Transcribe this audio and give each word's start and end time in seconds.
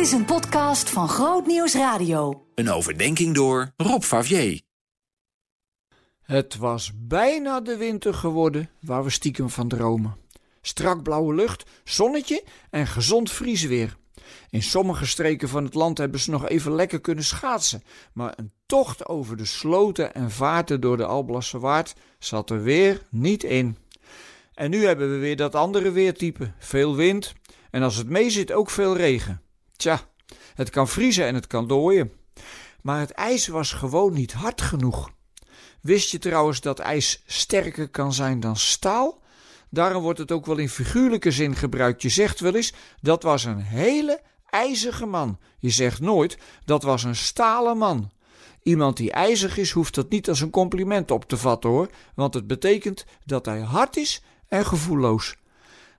Dit 0.00 0.08
is 0.08 0.14
een 0.14 0.24
podcast 0.24 0.90
van 0.90 1.08
Groot 1.08 1.46
Nieuws 1.46 1.74
Radio. 1.74 2.46
Een 2.54 2.70
overdenking 2.70 3.34
door 3.34 3.72
Rob 3.76 4.02
Favier. 4.02 4.60
Het 6.22 6.56
was 6.56 6.92
bijna 6.94 7.60
de 7.60 7.76
winter 7.76 8.14
geworden 8.14 8.70
waar 8.80 9.04
we 9.04 9.10
stiekem 9.10 9.50
van 9.50 9.68
dromen. 9.68 10.16
Strak 10.60 11.02
blauwe 11.02 11.34
lucht, 11.34 11.70
zonnetje 11.84 12.44
en 12.70 12.86
gezond 12.86 13.30
vriesweer. 13.30 13.96
In 14.50 14.62
sommige 14.62 15.06
streken 15.06 15.48
van 15.48 15.64
het 15.64 15.74
land 15.74 15.98
hebben 15.98 16.20
ze 16.20 16.30
nog 16.30 16.48
even 16.48 16.72
lekker 16.72 17.00
kunnen 17.00 17.24
schaatsen, 17.24 17.82
maar 18.12 18.32
een 18.36 18.52
tocht 18.66 19.06
over 19.06 19.36
de 19.36 19.44
sloten 19.44 20.14
en 20.14 20.30
vaarten 20.30 20.80
door 20.80 20.96
de 20.96 21.06
Alblasse 21.06 21.58
Waard 21.58 21.94
zat 22.18 22.50
er 22.50 22.62
weer 22.62 23.02
niet 23.10 23.44
in. 23.44 23.76
En 24.54 24.70
nu 24.70 24.84
hebben 24.84 25.10
we 25.10 25.16
weer 25.16 25.36
dat 25.36 25.54
andere 25.54 25.90
weertype: 25.90 26.52
veel 26.58 26.96
wind 26.96 27.32
en 27.70 27.82
als 27.82 27.96
het 27.96 28.08
meezit 28.08 28.52
ook 28.52 28.70
veel 28.70 28.96
regen. 28.96 29.42
Tja, 29.80 30.00
het 30.54 30.70
kan 30.70 30.88
vriezen 30.88 31.26
en 31.26 31.34
het 31.34 31.46
kan 31.46 31.66
dooien. 31.66 32.12
Maar 32.82 33.00
het 33.00 33.10
ijs 33.10 33.46
was 33.46 33.72
gewoon 33.72 34.12
niet 34.12 34.32
hard 34.32 34.60
genoeg. 34.60 35.10
Wist 35.80 36.10
je 36.10 36.18
trouwens 36.18 36.60
dat 36.60 36.78
ijs 36.78 37.22
sterker 37.26 37.88
kan 37.88 38.12
zijn 38.12 38.40
dan 38.40 38.56
staal? 38.56 39.22
Daarom 39.70 40.02
wordt 40.02 40.18
het 40.18 40.32
ook 40.32 40.46
wel 40.46 40.56
in 40.56 40.68
figuurlijke 40.68 41.30
zin 41.30 41.56
gebruikt. 41.56 42.02
Je 42.02 42.08
zegt 42.08 42.40
wel 42.40 42.54
eens, 42.54 42.72
dat 43.00 43.22
was 43.22 43.44
een 43.44 43.60
hele 43.60 44.20
ijzige 44.50 45.06
man. 45.06 45.38
Je 45.58 45.70
zegt 45.70 46.00
nooit, 46.00 46.38
dat 46.64 46.82
was 46.82 47.02
een 47.02 47.16
stalen 47.16 47.78
man. 47.78 48.10
Iemand 48.62 48.96
die 48.96 49.12
ijzig 49.12 49.56
is, 49.56 49.70
hoeft 49.70 49.94
dat 49.94 50.10
niet 50.10 50.28
als 50.28 50.40
een 50.40 50.50
compliment 50.50 51.10
op 51.10 51.24
te 51.24 51.36
vatten 51.36 51.70
hoor, 51.70 51.90
want 52.14 52.34
het 52.34 52.46
betekent 52.46 53.04
dat 53.24 53.46
hij 53.46 53.60
hard 53.60 53.96
is 53.96 54.22
en 54.48 54.66
gevoelloos. 54.66 55.36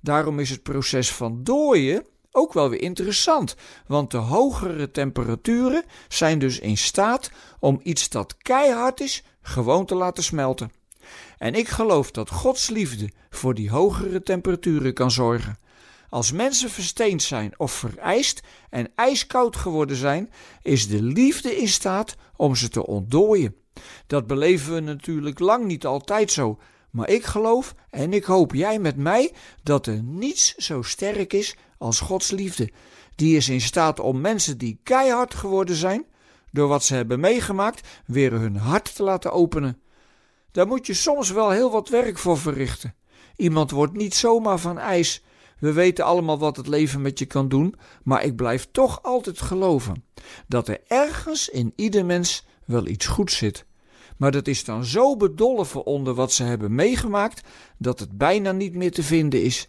Daarom 0.00 0.38
is 0.38 0.50
het 0.50 0.62
proces 0.62 1.12
van 1.12 1.42
dooien 1.44 2.06
ook 2.38 2.52
wel 2.52 2.68
weer 2.68 2.82
interessant, 2.82 3.56
want 3.86 4.10
de 4.10 4.16
hogere 4.16 4.90
temperaturen 4.90 5.84
zijn 6.08 6.38
dus 6.38 6.58
in 6.58 6.76
staat 6.76 7.30
om 7.60 7.80
iets 7.82 8.08
dat 8.08 8.36
keihard 8.36 9.00
is 9.00 9.24
gewoon 9.40 9.86
te 9.86 9.94
laten 9.94 10.22
smelten. 10.22 10.72
En 11.38 11.54
ik 11.54 11.68
geloof 11.68 12.10
dat 12.10 12.30
Gods 12.30 12.68
liefde 12.68 13.10
voor 13.30 13.54
die 13.54 13.70
hogere 13.70 14.22
temperaturen 14.22 14.94
kan 14.94 15.10
zorgen. 15.10 15.58
Als 16.08 16.32
mensen 16.32 16.70
versteend 16.70 17.22
zijn 17.22 17.54
of 17.56 17.72
vereist 17.72 18.40
en 18.70 18.90
ijskoud 18.94 19.56
geworden 19.56 19.96
zijn, 19.96 20.30
is 20.62 20.88
de 20.88 21.02
liefde 21.02 21.56
in 21.56 21.68
staat 21.68 22.16
om 22.36 22.54
ze 22.56 22.68
te 22.68 22.86
ontdooien. 22.86 23.56
Dat 24.06 24.26
beleven 24.26 24.74
we 24.74 24.80
natuurlijk 24.80 25.38
lang 25.38 25.64
niet 25.64 25.86
altijd 25.86 26.32
zo, 26.32 26.58
maar 26.90 27.08
ik 27.08 27.24
geloof 27.24 27.74
en 27.90 28.12
ik 28.12 28.24
hoop 28.24 28.54
jij 28.54 28.78
met 28.78 28.96
mij 28.96 29.32
dat 29.62 29.86
er 29.86 30.02
niets 30.02 30.54
zo 30.54 30.82
sterk 30.82 31.32
is 31.32 31.56
als 31.78 32.00
Gods 32.00 32.30
liefde. 32.30 32.70
Die 33.14 33.36
is 33.36 33.48
in 33.48 33.60
staat 33.60 34.00
om 34.00 34.20
mensen 34.20 34.58
die 34.58 34.80
keihard 34.82 35.34
geworden 35.34 35.76
zijn, 35.76 36.04
door 36.52 36.68
wat 36.68 36.84
ze 36.84 36.94
hebben 36.94 37.20
meegemaakt, 37.20 37.88
weer 38.06 38.32
hun 38.32 38.56
hart 38.56 38.94
te 38.94 39.02
laten 39.02 39.32
openen. 39.32 39.80
Daar 40.50 40.66
moet 40.66 40.86
je 40.86 40.94
soms 40.94 41.30
wel 41.30 41.50
heel 41.50 41.70
wat 41.70 41.88
werk 41.88 42.18
voor 42.18 42.38
verrichten. 42.38 42.94
Iemand 43.36 43.70
wordt 43.70 43.96
niet 43.96 44.14
zomaar 44.14 44.58
van 44.58 44.78
ijs. 44.78 45.22
We 45.58 45.72
weten 45.72 46.04
allemaal 46.04 46.38
wat 46.38 46.56
het 46.56 46.66
leven 46.66 47.02
met 47.02 47.18
je 47.18 47.26
kan 47.26 47.48
doen, 47.48 47.74
maar 48.02 48.24
ik 48.24 48.36
blijf 48.36 48.68
toch 48.70 49.02
altijd 49.02 49.40
geloven 49.40 50.04
dat 50.46 50.68
er 50.68 50.80
ergens 50.86 51.48
in 51.48 51.72
ieder 51.76 52.04
mens 52.04 52.46
wel 52.64 52.86
iets 52.86 53.06
goeds 53.06 53.36
zit. 53.36 53.66
Maar 54.16 54.30
dat 54.30 54.46
is 54.46 54.64
dan 54.64 54.84
zo 54.84 55.16
bedolven 55.16 55.86
onder 55.86 56.14
wat 56.14 56.32
ze 56.32 56.42
hebben 56.42 56.74
meegemaakt 56.74 57.48
dat 57.78 58.00
het 58.00 58.18
bijna 58.18 58.52
niet 58.52 58.74
meer 58.74 58.92
te 58.92 59.02
vinden 59.02 59.42
is. 59.42 59.68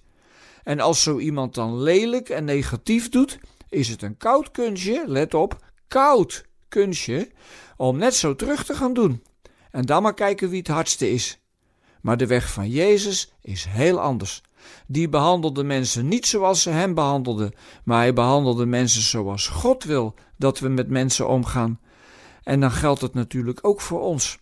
En 0.70 0.80
als 0.80 1.04
zo 1.04 1.18
iemand 1.18 1.54
dan 1.54 1.82
lelijk 1.82 2.30
en 2.30 2.46
negatief 2.46 3.10
doet, 3.10 3.40
is 3.70 3.88
het 3.88 4.02
een 4.02 4.18
koud 4.18 4.52
kunstje, 4.52 5.04
let 5.08 5.34
op, 5.34 5.66
koud 5.88 6.46
kunstje, 6.68 7.30
om 7.78 7.98
net 7.98 8.16
zo 8.16 8.36
terug 8.36 8.66
te 8.66 8.74
gaan 8.74 8.94
doen. 8.94 9.24
En 9.72 9.86
dan 9.86 10.04
maar 10.04 10.14
kijken 10.14 10.50
wie 10.50 10.60
het 10.60 10.68
hardste 10.68 11.12
is. 11.12 11.40
Maar 12.02 12.18
de 12.18 12.28
weg 12.28 12.52
van 12.52 12.70
Jezus 12.70 13.34
is 13.42 13.66
heel 13.70 14.00
anders. 14.00 14.42
Die 14.88 15.10
behandelde 15.10 15.64
mensen 15.64 16.08
niet 16.08 16.26
zoals 16.28 16.62
ze 16.62 16.70
hem 16.70 16.94
behandelden, 16.94 17.54
maar 17.84 17.98
hij 17.98 18.14
behandelde 18.14 18.66
mensen 18.66 19.02
zoals 19.02 19.48
God 19.48 19.84
wil 19.84 20.16
dat 20.38 20.60
we 20.60 20.68
met 20.68 20.90
mensen 20.90 21.28
omgaan. 21.28 21.80
En 22.44 22.60
dan 22.60 22.72
geldt 22.72 23.02
het 23.02 23.14
natuurlijk 23.14 23.60
ook 23.62 23.82
voor 23.82 24.02
ons. 24.02 24.40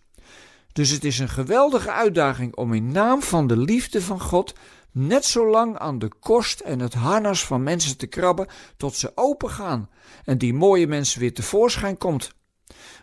Dus 0.78 0.90
het 0.90 1.04
is 1.04 1.18
een 1.18 1.28
geweldige 1.28 1.92
uitdaging 1.92 2.56
om 2.56 2.74
in 2.74 2.92
naam 2.92 3.22
van 3.22 3.46
de 3.46 3.56
liefde 3.56 4.02
van 4.02 4.20
God 4.20 4.54
net 4.92 5.24
zo 5.24 5.50
lang 5.50 5.78
aan 5.78 5.98
de 5.98 6.10
kost 6.20 6.60
en 6.60 6.80
het 6.80 6.94
harnas 6.94 7.46
van 7.46 7.62
mensen 7.62 7.96
te 7.96 8.06
krabben 8.06 8.46
tot 8.76 8.94
ze 8.94 9.12
open 9.14 9.50
gaan 9.50 9.88
en 10.24 10.38
die 10.38 10.54
mooie 10.54 10.86
mensen 10.86 11.20
weer 11.20 11.34
tevoorschijn 11.34 11.98
komt. 11.98 12.32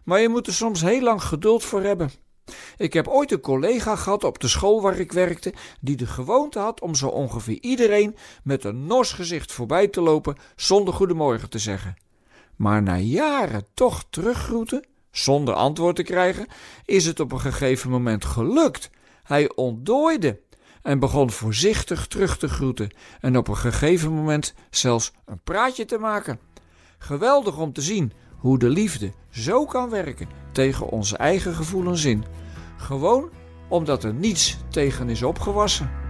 Maar 0.04 0.20
je 0.20 0.30
moet 0.30 0.48
er 0.48 0.54
soms 0.54 0.82
heel 0.82 1.02
lang 1.02 1.24
geduld 1.24 1.64
voor 1.64 1.82
hebben. 1.82 2.12
Ik 2.78 2.94
heb 2.94 3.08
ooit 3.08 3.32
een 3.32 3.40
collega 3.40 3.96
gehad 3.96 4.24
op 4.24 4.40
de 4.40 4.48
school 4.48 4.82
waar 4.82 5.00
ik 5.00 5.12
werkte, 5.12 5.54
die 5.82 5.96
de 5.96 6.08
gewoonte 6.08 6.60
had 6.60 6.82
om 6.82 6.96
zo 6.96 7.08
ongeveer 7.08 7.58
iedereen 7.62 8.16
met 8.44 8.64
een 8.64 8.86
nors 8.86 9.12
gezicht 9.12 9.52
voorbij 9.52 9.88
te 9.88 10.02
lopen 10.02 10.38
zonder 10.56 10.94
goedemorgen 10.94 11.50
te 11.50 11.60
zeggen. 11.60 11.96
Maar 12.56 12.84
na 12.84 12.98
jaren 12.98 13.66
toch 13.74 14.06
teruggroeten, 14.10 14.86
zonder 15.18 15.54
antwoord 15.54 15.96
te 15.96 16.04
krijgen, 16.04 16.48
is 16.86 17.06
het 17.06 17.20
op 17.20 17.32
een 17.32 17.40
gegeven 17.40 17.90
moment 17.90 18.26
gelukt. 18.26 18.90
Hij 19.24 19.56
ontdooide 19.56 20.40
en 20.82 21.00
begon 21.00 21.32
voorzichtig 21.32 22.08
terug 22.08 22.38
te 22.38 22.48
groeten 22.48 22.90
en 23.20 23.38
op 23.38 23.48
een 23.48 23.58
gegeven 23.58 24.14
moment 24.14 24.54
zelfs 24.70 25.12
een 25.26 25.40
praatje 25.44 25.86
te 25.86 25.98
maken. 25.98 26.40
Geweldig 26.98 27.58
om 27.58 27.74
te 27.74 27.82
zien 27.82 28.14
hoe 28.38 28.60
de 28.60 28.70
liefde 28.70 29.12
zo 29.30 29.66
kan 29.66 29.90
werken 29.90 30.30
tegen 30.52 30.90
onze 30.90 31.18
eigen 31.18 31.54
gevoelens 31.54 32.06
in. 32.06 32.24
Gewoon 32.78 33.30
omdat 33.70 34.04
er 34.04 34.14
niets 34.14 34.58
tegen 34.70 35.10
is 35.10 35.24
opgewassen. 35.24 36.05